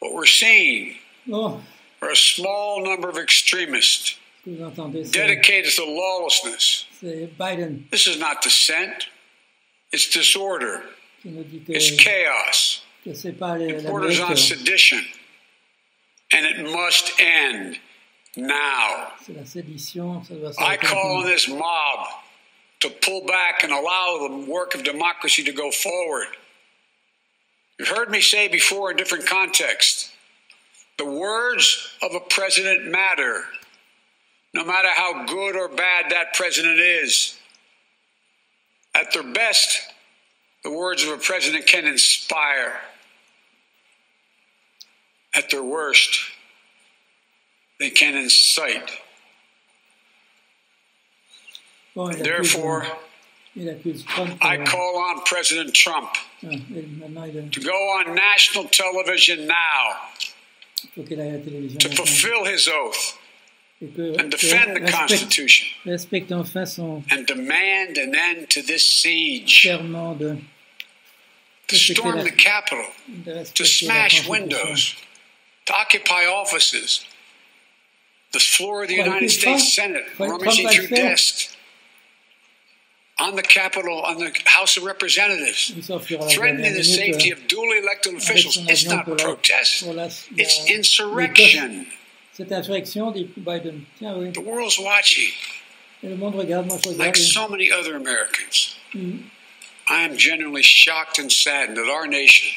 [0.00, 0.96] What we're seeing
[1.32, 1.60] Oh,
[2.02, 6.86] are a small number of extremists ce que vous entendez, c'est dedicated to lawlessness.
[7.38, 9.06] Biden This is not dissent,
[9.92, 10.82] it's disorder,
[11.22, 12.80] qui nous dit que, it's chaos.
[13.04, 15.04] que c'est pas les- It borders on sedition.
[16.32, 17.78] And it must end
[18.36, 19.12] now.
[19.28, 22.08] la sédition, ça doit I call on this mob
[22.80, 26.28] to pull back and allow the work of democracy to go forward.
[27.80, 30.12] You've heard me say before in different contexts
[30.98, 33.44] the words of a president matter,
[34.52, 37.38] no matter how good or bad that president is.
[38.94, 39.80] At their best,
[40.62, 42.82] the words of a president can inspire.
[45.34, 46.20] At their worst,
[47.78, 48.90] they can incite.
[51.96, 53.00] Accuse, Therefore, Trump.
[53.56, 59.96] I euh, call on President Trump il to go on national television now
[60.94, 61.78] faut qu'il aille à la télévision.
[61.78, 63.18] to fulfill his oath
[63.80, 65.66] and defend the Constitution.
[65.84, 72.84] respecte enfin son and demand an end to this siege, to storm the Capitol,
[73.54, 74.96] to smash windows,
[75.66, 77.04] to occupy offices,
[78.32, 81.56] the floor of the United States Senate, rummaging through desks,
[83.20, 87.46] on the Capitol, on the House of Representatives, Il s'enfuira la threatening the safety of
[87.46, 88.56] duly elected officials.
[88.68, 89.84] It's not protest,
[90.36, 91.86] it's insurrection.
[92.32, 93.84] Cette insurrection dit Biden.
[93.98, 94.32] Tiens, oui.
[94.32, 95.32] The world's watching,
[96.02, 96.98] Et le monde regarde, moi je regarde.
[96.98, 98.76] like so many other Americans.
[98.94, 99.24] Mm.
[99.88, 102.48] I am genuinely shocked and saddened that our nation,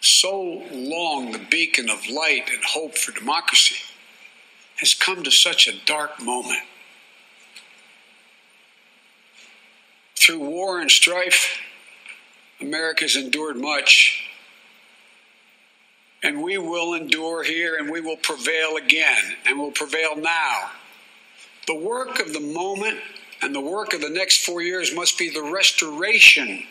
[0.00, 3.76] so long the beacon of light and hope for democracy,
[4.76, 6.62] has come to such a dark moment.
[10.24, 11.58] Through war and strife,
[12.58, 14.26] America's endured much.
[16.22, 20.70] And we will endure here and we will prevail again and will prevail now.
[21.66, 23.00] The work of the moment
[23.42, 26.62] and the work of the next four years must be the restoration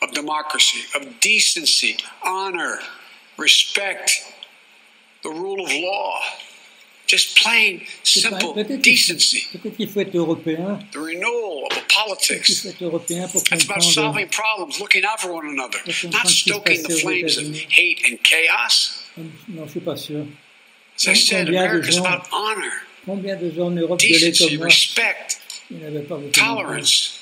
[0.00, 2.78] of democracy, of decency, honor,
[3.36, 4.12] respect,
[5.22, 6.20] the rule of law.
[7.06, 9.46] Just plain, simple decency.
[9.52, 10.78] peut-être qu'il faut être européen.
[10.92, 12.62] The renewal of the Peut-être qu'il politics.
[12.62, 16.26] faut être européen pour It's about uh, solving problems, looking out for one another, not
[16.26, 19.04] ce qui se stoking the flames of hate and chaos.
[19.16, 20.26] Um, non, je suis pas sûr.
[20.96, 22.72] As I said, America's gens- about honor,
[23.06, 25.38] Combien de gens en Europe gueulaient decency, respect,
[25.70, 27.20] Ils n'avaient pas beaucoup de tolerance.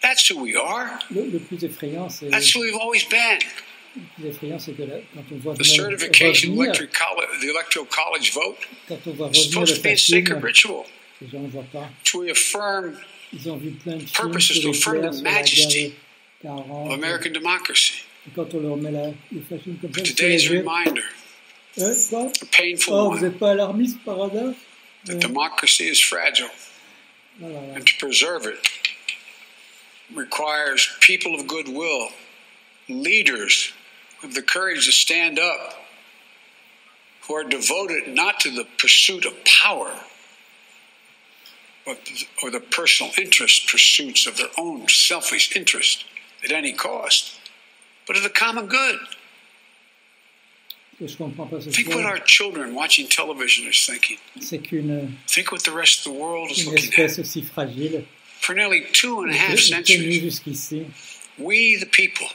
[0.00, 0.98] That's who we are.
[1.10, 3.38] Le, le plus effrayant, c'est That's who we've always been.
[3.96, 7.86] le plus effrayant, c'est que la- quand on voit The certification revenir, college, the electoral
[7.86, 8.58] college vote
[9.32, 10.86] is supposed to be a sacred ritual
[11.20, 11.88] les gens ne voient pas.
[12.04, 12.96] to affirm
[13.32, 15.94] Ils ont vu plein de films Purpose is sur to affirm the majesty
[16.42, 16.86] guerre des 40.
[16.86, 17.94] of American democracy.
[18.26, 21.02] Et quand on leur met la, les fascistes comme ça, sur Today's reminder,
[21.78, 24.54] a painful Oh, one, n'êtes pas alarmiste par hasard?
[25.06, 26.50] That democracy is fragile.
[27.42, 27.76] Ah voilà.
[27.76, 28.58] and to preserve it
[30.14, 32.08] requires people of goodwill,
[32.88, 33.72] leaders
[34.22, 35.74] with the courage to stand up,
[37.22, 40.02] who are devoted not to the pursuit of power, but
[42.42, 46.04] or the personal interest pursuits of their own selfish interest
[46.44, 47.38] at any cost,
[48.06, 48.98] but of the common good.
[50.92, 54.18] Ce que je comprends pas ce Think what our children watching television is thinking.
[55.26, 57.10] Think what the rest of the world is looking at.
[58.40, 60.40] For nearly two and a half centuries,
[61.38, 62.28] we, the people,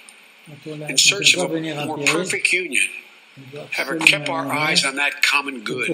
[0.47, 2.83] quand on, a, in search of a more perfect union,
[3.71, 5.87] have kept our eyes on that common good.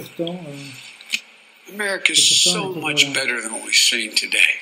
[1.74, 4.60] America is so much better than what we've seen today.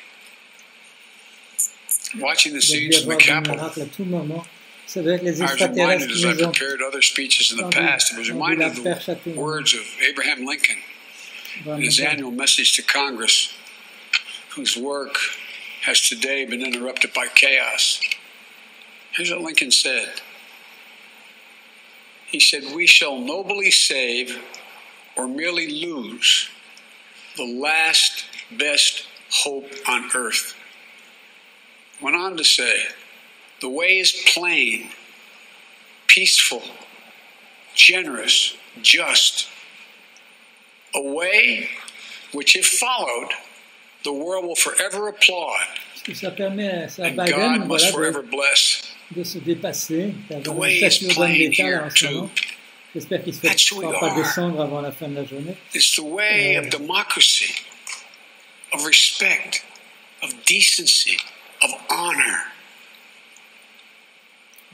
[2.20, 4.46] Watching the il y a dû scenes in the Capitol, miracles à tout moment.
[4.88, 8.14] Ça doit être les I was reminded as I prepared other speeches in the past,
[8.14, 9.38] I was reminded of the perche à tout moment.
[9.38, 10.78] words of Abraham Lincoln
[11.66, 13.54] in his annual message to Congress,
[14.56, 15.18] whose work
[15.84, 18.02] has today been interrupted by chaos.
[19.14, 20.10] Here's what Lincoln said
[22.28, 24.42] He said, We shall nobly save
[25.18, 26.50] or merely lose
[27.38, 28.26] the last
[28.58, 30.56] best hope on earth.
[32.02, 32.84] Went on to say,
[33.62, 34.90] The way is plain,
[36.08, 36.64] peaceful,
[37.76, 39.48] generous, just
[40.94, 41.70] a way
[42.34, 43.30] which, if followed,
[44.04, 45.60] the world will forever applaud,
[46.14, 48.82] ça permet à and God must voilà, forever bless.
[49.14, 50.14] de se dépasser,
[50.44, 52.30] The way is plain here, too.
[52.94, 55.56] J'espère qu'il ne se That's who we pas descendre avant la fin de la journée.
[55.74, 57.54] It's the way euh, of democracy,
[58.74, 59.64] of respect,
[60.22, 61.18] of decency,
[61.64, 62.44] of honor.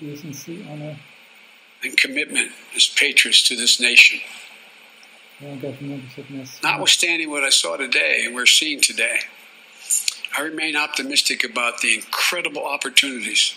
[0.01, 0.95] Decency, honor.
[1.83, 4.19] and commitment as patriots to this nation.
[5.41, 6.59] l'engagement de cette nation.
[6.63, 9.19] Notwithstanding what I saw today and we're seeing today,
[10.35, 13.55] I remain optimistic about the incredible opportunities.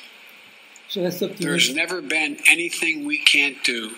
[0.95, 3.93] There's never been anything we can't do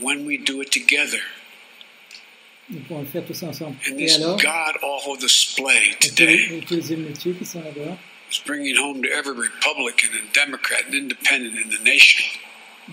[0.00, 1.20] when we do it together.
[2.70, 3.76] Nous pouvons le faire tous ensemble.
[3.86, 7.96] And this God awful display today utiliser le métier qui sont là-bas,
[8.30, 12.24] is bringing home to every Republican and Democrat and Independent in the nation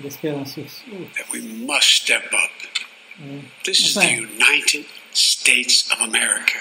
[0.04, 2.52] l'espérance sur sur- that we must step up.
[3.64, 6.60] This is the United States of America.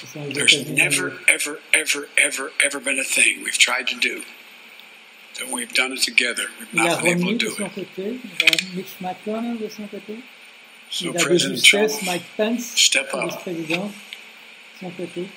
[0.00, 3.96] ce sont les There's never, ever, ever, ever, ever been a thing we've tried to
[3.96, 4.22] do
[5.38, 6.44] that we've done it together.
[6.58, 7.72] We've not been able to do it.
[7.72, 10.22] côté, il a Mitch McConnell de son côté,
[10.90, 13.24] So, il a de President Trump, Mike Pence, step up.
[13.30, 15.28] vice-président, de son côté.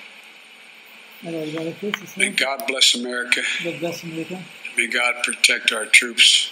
[1.28, 2.30] Alors, il va arrêter, c'est May?
[2.30, 3.42] God bless America.
[3.64, 4.38] God bless America.
[4.78, 6.52] May God protect our troops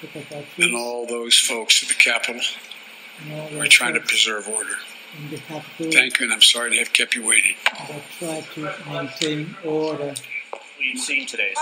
[0.00, 2.40] protect our and all those folks at the Capitol
[3.50, 4.76] who are trying to preserve order.
[5.18, 7.56] in the capital Thank you, and I'm sorry to have kept you waiting.
[7.88, 10.14] that try to maintain order.
[10.78, 11.52] We've seen today.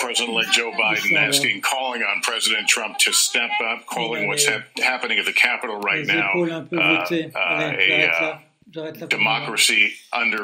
[0.00, 5.18] President-elect Joe Biden asking, calling on President Trump to step up, calling what's hap- happening
[5.18, 8.40] at the Capitol right now épaules un peu uh, uh, a uh, là.
[8.72, 9.38] J'arrête là pour le moment.
[9.38, 10.42] democracy under